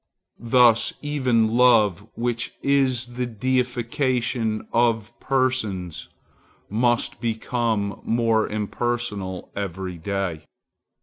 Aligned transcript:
Thus 0.39 0.93
even 1.03 1.47
love, 1.47 2.07
which 2.15 2.55
is 2.63 3.05
the 3.17 3.27
deification 3.27 4.67
of 4.73 5.11
persons, 5.19 6.09
must 6.71 7.21
become 7.21 8.01
more 8.03 8.49
impersonal 8.49 9.51
every 9.55 9.99
day. 9.99 10.43